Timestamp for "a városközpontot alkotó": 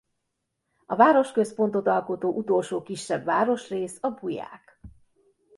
0.85-2.29